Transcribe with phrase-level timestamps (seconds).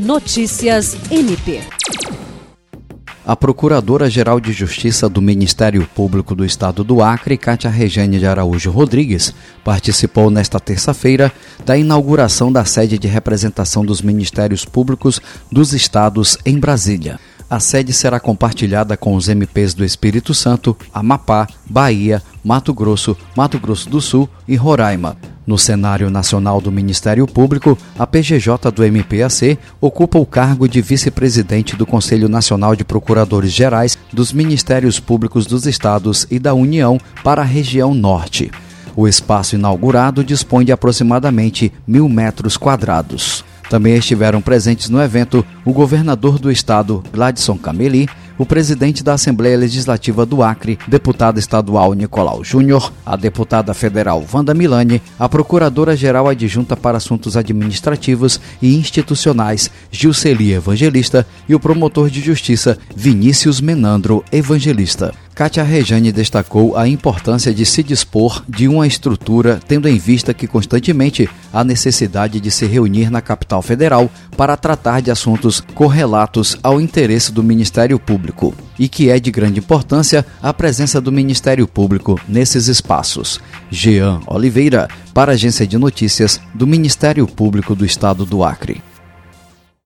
[0.00, 1.60] Notícias MP.
[3.22, 8.70] A Procuradora-Geral de Justiça do Ministério Público do Estado do Acre, Cátia Rejane de Araújo
[8.70, 11.30] Rodrigues, participou nesta terça-feira
[11.66, 15.20] da inauguração da sede de representação dos Ministérios Públicos
[15.52, 17.20] dos Estados em Brasília.
[17.50, 23.60] A sede será compartilhada com os MPs do Espírito Santo, Amapá, Bahia, Mato Grosso, Mato
[23.60, 25.18] Grosso do Sul e Roraima.
[25.50, 31.74] No cenário nacional do Ministério Público, a PGJ do MPAC ocupa o cargo de vice-presidente
[31.74, 37.42] do Conselho Nacional de Procuradores Gerais dos Ministérios Públicos dos Estados e da União para
[37.42, 38.48] a região Norte.
[38.94, 43.44] O espaço inaugurado dispõe de aproximadamente mil metros quadrados.
[43.68, 48.08] Também estiveram presentes no evento o governador do estado, Gladson Cameli,
[48.40, 54.54] o presidente da Assembleia Legislativa do Acre, deputado estadual Nicolau Júnior, a deputada federal Wanda
[54.54, 62.22] Milani, a procuradora-geral adjunta para assuntos administrativos e institucionais Gilceli Evangelista e o promotor de
[62.22, 65.12] justiça Vinícius Menandro Evangelista.
[65.40, 70.46] Kátia Rejane destacou a importância de se dispor de uma estrutura, tendo em vista que
[70.46, 76.78] constantemente há necessidade de se reunir na capital federal para tratar de assuntos correlatos ao
[76.78, 82.20] interesse do Ministério Público e que é de grande importância a presença do Ministério Público
[82.28, 83.40] nesses espaços.
[83.70, 88.82] Jean Oliveira, para a Agência de Notícias do Ministério Público do Estado do Acre.